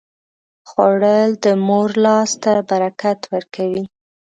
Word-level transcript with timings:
خوړل 0.69 1.29
د 1.43 1.45
مور 1.67 1.89
لاس 2.05 2.29
ته 2.43 2.53
برکت 2.69 3.19
ورکوي 3.33 3.83